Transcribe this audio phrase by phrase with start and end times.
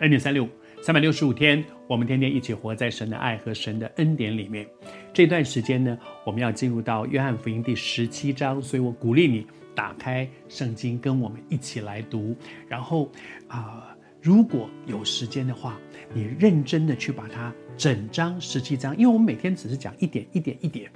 [0.00, 0.48] 恩典三六五，
[0.80, 4.66] 三百六十五天，我们天天一起活在神的爱和神的恩典里面。
[5.12, 12.34] 这段时间呢，我们要进入到约翰福音第十七章，所以我鼓励你打开圣经，跟我们一起来读。
[12.66, 13.12] 然后
[13.46, 15.78] 啊、如果有时间的话，
[16.14, 20.90] 你认真的去把它整章十七章，因为我们每天只是讲一点一点一点，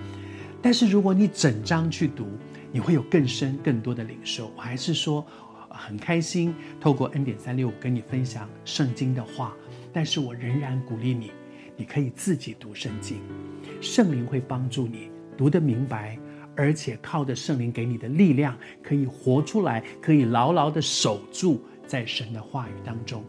[0.62, 2.26] 但是如果你整章去读，
[2.72, 4.50] 你会有更深更多的领受。
[4.56, 5.22] 我还是说。
[5.76, 9.54] 很开心透过 N 点三六五跟你分享圣经的话，
[9.92, 11.30] 但是我仍然鼓励你，
[11.76, 13.20] 你可以自己读圣经，
[13.80, 16.18] 圣灵会帮助你读得明白，
[16.56, 23.24] 而且靠着圣灵给你的力量，可以活出来，可以牢牢的守住在神的话语当中。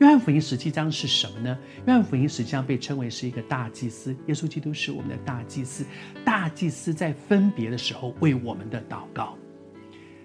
[0.00, 1.56] 约翰福音十七章是什么呢？
[1.86, 5.86] 约翰福音实际上被称为是一个大祭司，耶稣基督是我们的大祭司，
[6.24, 9.38] 大祭司在分别的时候为我们的祷告。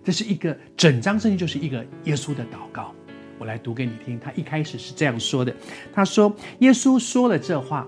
[0.03, 2.93] 这是一个整张圣经，就是一个耶稣的祷告。
[3.37, 4.19] 我来读给你听。
[4.19, 5.55] 他一开始是这样说的
[5.93, 7.87] ：“他说，耶稣说了这话，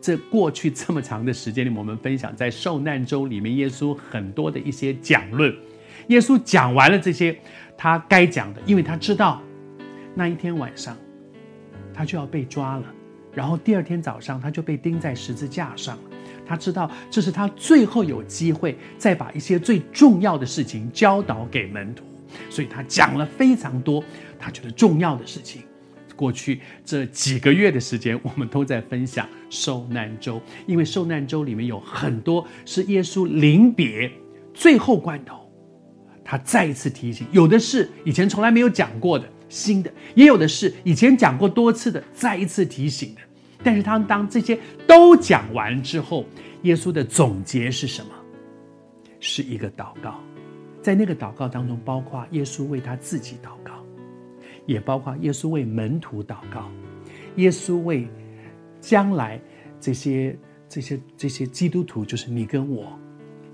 [0.00, 5.52] 这过去这么长的时间里，我们分享在受难周里面，耶稣很多的一些讲论。
[6.08, 7.36] 耶稣讲完了这些
[7.76, 9.42] 他该讲的，因为他知道
[10.14, 10.96] 那一天晚上
[11.92, 12.93] 他就要被抓了，
[13.34, 16.02] 然后第二天早上他就被钉在十字架上了。”
[16.46, 22.04] 他知道这是他最后有机会再把一些最重要的事情教导给门徒，
[22.50, 24.04] 所以他讲了非常多
[24.38, 25.62] 他觉得重要的事情。
[26.14, 34.08] 过去这几个月的时间，我们都在分享受难周，因为受难周里面有很多是耶稣临别
[34.52, 35.50] 最后关头，
[36.22, 43.20] 他再一次提醒，有的是以前从来没有讲过的新的，也有的是以前讲过多次的再一次提醒的。
[43.62, 46.26] 但是他当这些都讲完之后，
[46.62, 48.10] 耶稣的总结是什么？
[49.20, 50.20] 是一个祷告，
[50.82, 53.72] 在那个祷告当中，包括耶稣为他自己祷告，
[54.66, 56.70] 也包括耶稣为门徒祷告，
[57.36, 58.06] 耶稣为
[58.82, 59.40] 将来
[59.80, 60.36] 这些
[60.68, 62.98] 这些这些基督徒，就是你跟我，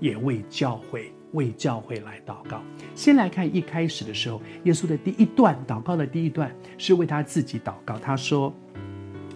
[0.01, 2.61] 也为教会为教会来祷告。
[2.95, 8.53] 先来看一开始的时候，耶稣的第一段祷告的第一段是为他自己祷告，他说：“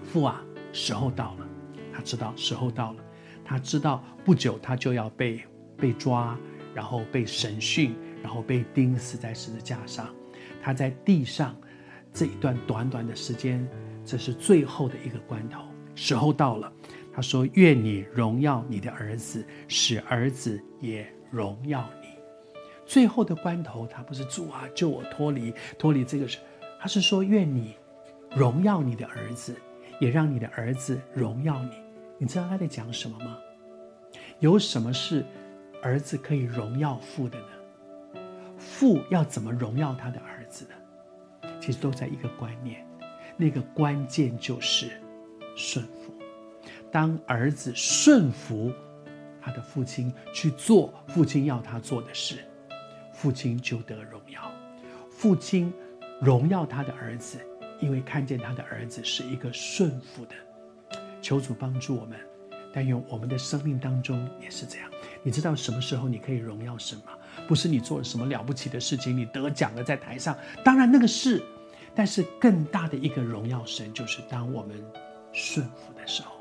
[0.04, 0.42] 父啊。”
[0.78, 1.48] 时候到了，
[1.94, 3.04] 他知道时候到了，
[3.46, 5.42] 他知道不久他就要被
[5.78, 6.38] 被抓，
[6.74, 10.14] 然后被审讯，然后被钉死在十字架上。
[10.62, 11.56] 他在地上
[12.12, 13.66] 这一段短短的时间，
[14.04, 15.62] 这是最后的一个关头，
[15.96, 16.70] 时候到了。
[17.14, 22.07] 他说：“愿你荣耀你的儿子，使儿子也荣耀你。”
[22.88, 26.38] 最后的关头，他不是主啊，救我脱离脱离这个事，
[26.79, 27.75] 他是说：“愿你
[28.35, 29.56] 荣耀你的儿子。”
[29.97, 31.72] 也让你的儿子荣耀你，
[32.18, 33.38] 你知道他在讲什么吗？
[34.40, 35.25] 有什么是
[35.81, 38.19] 儿子可以荣耀父的呢？
[38.57, 41.50] 父要怎么荣耀他的儿子呢？
[41.62, 42.85] 其实都在一个观念，
[43.38, 44.91] 那个关键就是
[45.56, 46.13] 顺服。
[46.91, 48.73] 当儿子顺服
[49.46, 52.44] 他的父亲去做父亲要他做的事，
[53.14, 54.52] 父亲就得荣耀。
[55.12, 55.72] 父亲
[56.20, 57.38] 荣耀他的儿子。
[57.82, 60.36] 因为看见他的儿子是一个顺服的，
[61.22, 62.18] 求主帮助我们。
[62.74, 64.90] 但愿我们的生命当中也是这样。
[65.22, 67.12] 你知道什么时候你可以荣耀神吗？
[67.50, 71.44] 不是你做了什么了不起的事情，你得奖了在台上，当然那个是。
[71.94, 74.82] 但是更大的一个荣耀神，就是当我们
[75.34, 76.32] 顺服的时候，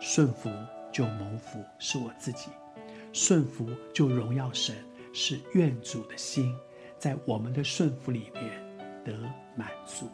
[0.00, 0.50] 顺服
[0.96, 2.48] 就蒙福，是我自己；
[3.12, 4.74] 顺服就荣耀神，
[5.12, 6.56] 是愿主的心，
[6.96, 8.64] 在我们的顺服里面。
[9.04, 9.12] 得
[9.54, 10.10] 满足。